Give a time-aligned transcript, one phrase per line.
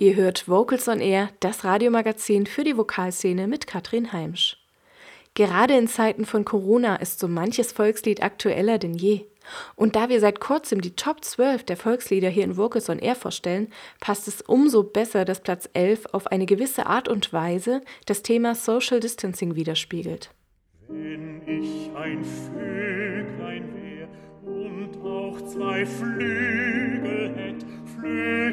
[0.00, 4.56] Ihr hört Vocals on Air, das Radiomagazin für die Vokalszene mit Katrin Heimsch.
[5.34, 9.26] Gerade in Zeiten von Corona ist so manches Volkslied aktueller denn je.
[9.76, 13.14] Und da wir seit kurzem die Top 12 der Volkslieder hier in Vocals on Air
[13.14, 13.68] vorstellen,
[14.00, 18.54] passt es umso besser, dass Platz 11 auf eine gewisse Art und Weise das Thema
[18.54, 20.30] Social Distancing widerspiegelt.
[20.88, 24.08] Wenn ich ein Vöglein wär
[24.50, 27.66] und auch zwei Flügel hätt,
[28.00, 28.49] flög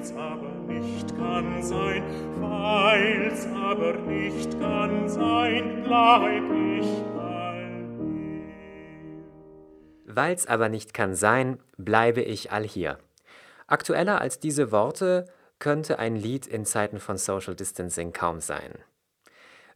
[0.00, 2.02] Weil's aber nicht kann sein,
[2.40, 6.42] weil's aber nicht kann sein, bleib
[6.80, 7.60] ich all
[7.98, 8.46] hier.
[10.06, 12.98] Weil's aber nicht kann sein, bleibe ich all hier.
[13.66, 15.26] Aktueller als diese Worte
[15.58, 18.72] könnte ein Lied in Zeiten von Social Distancing kaum sein.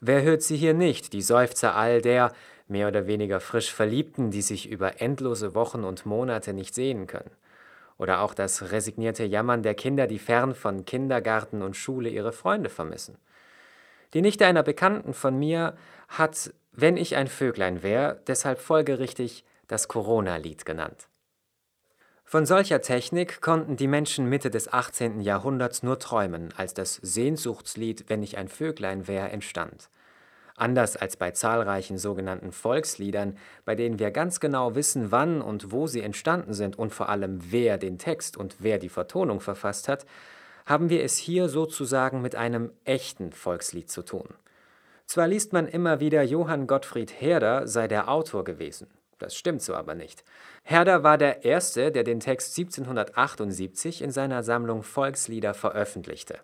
[0.00, 2.32] Wer hört sie hier nicht, die Seufzer all der
[2.66, 7.30] mehr oder weniger frisch Verliebten, die sich über endlose Wochen und Monate nicht sehen können?
[7.98, 12.70] Oder auch das resignierte Jammern der Kinder, die fern von Kindergarten und Schule ihre Freunde
[12.70, 13.18] vermissen.
[14.14, 15.76] Die Nichte einer Bekannten von mir
[16.08, 21.08] hat, wenn ich ein Vöglein wär, deshalb folgerichtig das Corona-Lied genannt.
[22.24, 25.20] Von solcher Technik konnten die Menschen Mitte des 18.
[25.20, 29.88] Jahrhunderts nur träumen, als das Sehnsuchtslied Wenn ich ein Vöglein wär entstand.
[30.56, 35.88] Anders als bei zahlreichen sogenannten Volksliedern, bei denen wir ganz genau wissen, wann und wo
[35.88, 40.06] sie entstanden sind und vor allem wer den Text und wer die Vertonung verfasst hat,
[40.64, 44.28] haben wir es hier sozusagen mit einem echten Volkslied zu tun.
[45.06, 48.86] Zwar liest man immer wieder, Johann Gottfried Herder sei der Autor gewesen.
[49.18, 50.24] Das stimmt so aber nicht.
[50.62, 56.38] Herder war der Erste, der den Text 1778 in seiner Sammlung Volkslieder veröffentlichte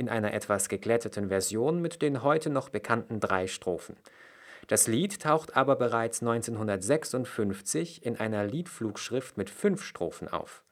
[0.00, 3.96] in einer etwas geglätteten Version mit den heute noch bekannten drei Strophen.
[4.66, 10.64] Das Lied taucht aber bereits 1956 in einer Liedflugschrift mit fünf Strophen auf.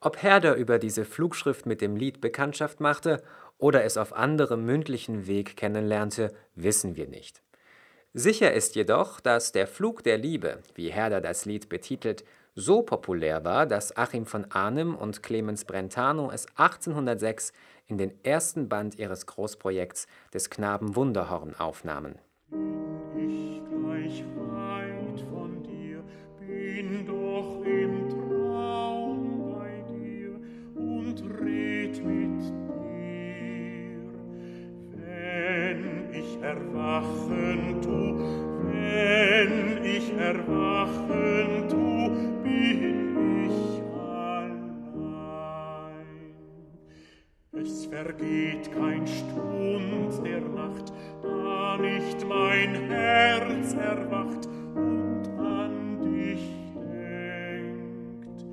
[0.00, 3.22] Ob Herder über diese Flugschrift mit dem Lied Bekanntschaft machte
[3.58, 7.42] oder es auf anderem mündlichen Weg kennenlernte, wissen wir nicht.
[8.14, 12.24] Sicher ist jedoch, dass der Flug der Liebe, wie Herder das Lied betitelt,
[12.56, 17.52] so populär war, dass Achim von Arnim und Clemens Brentano es 1806
[17.86, 22.18] in den ersten Band ihres Großprojekts des Knaben Wunderhorn aufnahmen.
[23.14, 24.24] Ich gleich
[51.78, 56.40] nicht mein Herz erwacht und an dich
[56.74, 58.44] denkt,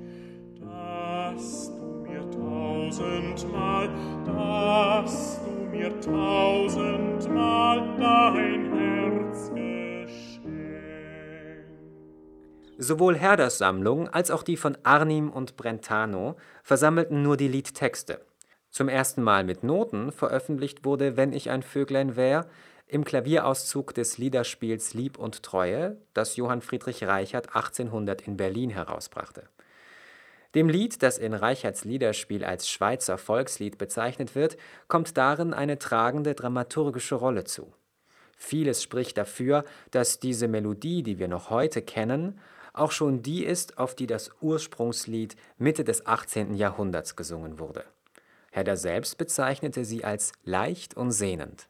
[0.60, 3.88] dass du mir tausendmal,
[4.24, 10.44] dass du mir tausendmal dein Herz geschenkt.
[12.78, 18.20] Sowohl Herders Sammlung als auch die von Arnim und Brentano versammelten nur die Liedtexte
[18.74, 22.48] zum ersten Mal mit Noten veröffentlicht wurde Wenn ich ein Vöglein wär
[22.94, 29.48] im Klavierauszug des Liederspiels Lieb und Treue, das Johann Friedrich Reichert 1800 in Berlin herausbrachte.
[30.54, 34.56] Dem Lied, das in Reicherts Liederspiel als Schweizer Volkslied bezeichnet wird,
[34.86, 37.74] kommt darin eine tragende dramaturgische Rolle zu.
[38.36, 42.38] Vieles spricht dafür, dass diese Melodie, die wir noch heute kennen,
[42.72, 46.54] auch schon die ist, auf die das Ursprungslied Mitte des 18.
[46.54, 47.84] Jahrhunderts gesungen wurde
[48.54, 51.66] Herder selbst bezeichnete sie als leicht und sehnend.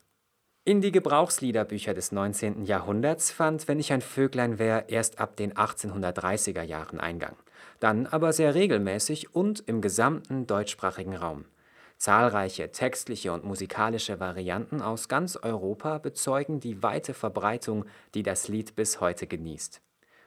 [0.67, 2.65] In die Gebrauchsliederbücher des 19.
[2.65, 7.37] Jahrhunderts fand Wenn ich ein Vöglein wär erst ab den 1830er Jahren Eingang,
[7.81, 11.45] dann aber sehr regelmäßig und im gesamten deutschsprachigen Raum.
[11.99, 18.75] Zahlreiche textliche und musikalische Varianten aus ganz Europa bezeugen die weite Verbreitung, die das Lied
[18.75, 19.83] bis heute genießt.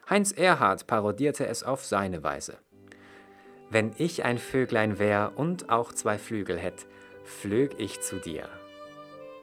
[0.08, 2.58] Heinz Erhardt parodierte es auf seine Weise.
[3.70, 6.86] Wenn ich ein Vöglein wär und auch zwei Flügel hätt,
[7.24, 8.48] flög ich zu dir.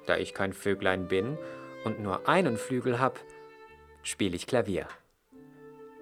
[0.05, 1.37] Da ich kein Vöglein bin
[1.83, 3.19] und nur einen Flügel hab,
[4.03, 4.87] spiel ich Klavier.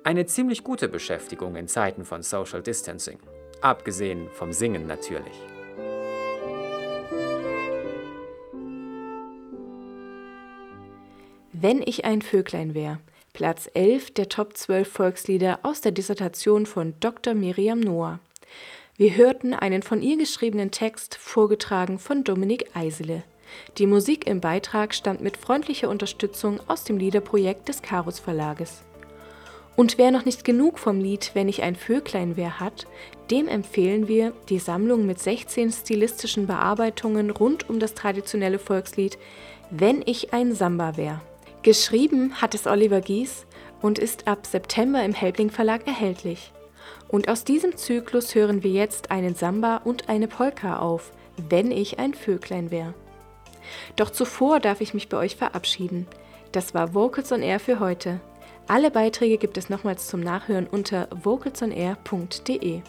[0.03, 3.19] Eine ziemlich gute Beschäftigung in Zeiten von Social Distancing.
[3.61, 5.39] Abgesehen vom Singen natürlich.
[11.53, 12.99] Wenn ich ein Vöglein wär,
[13.31, 17.33] Platz 11 der Top 12 Volkslieder aus der Dissertation von Dr.
[17.33, 18.19] Miriam Noah.
[18.97, 23.23] Wir hörten einen von ihr geschriebenen Text, vorgetragen von Dominik Eisele.
[23.77, 28.83] Die Musik im Beitrag stammt mit freundlicher Unterstützung aus dem Liederprojekt des Karus Verlages.
[29.75, 32.85] Und wer noch nicht genug vom Lied Wenn ich ein Vöglein wär hat,
[33.31, 39.17] dem empfehlen wir die Sammlung mit 16 stilistischen Bearbeitungen rund um das traditionelle Volkslied
[39.71, 41.21] Wenn ich ein Samba wär.
[41.63, 43.45] Geschrieben hat es Oliver Gies
[43.81, 46.51] und ist ab September im Helbling Verlag erhältlich.
[47.07, 51.11] Und aus diesem Zyklus hören wir jetzt einen Samba und eine Polka auf,
[51.49, 52.93] wenn ich ein Vöglein wär.
[53.95, 56.07] Doch zuvor darf ich mich bei euch verabschieden.
[56.51, 58.19] Das war Vocals on Air für heute.
[58.67, 62.81] Alle Beiträge gibt es nochmals zum Nachhören unter vocalsonair.de.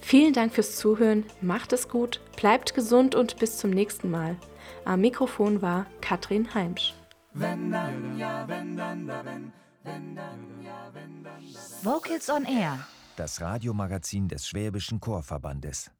[0.00, 4.36] Vielen Dank fürs Zuhören, macht es gut, bleibt gesund und bis zum nächsten Mal.
[4.84, 6.94] Am Mikrofon war Katrin Heimsch.
[11.82, 12.78] Vocals on Air.
[13.16, 15.90] Das Radiomagazin des Schwäbischen Chorverbandes.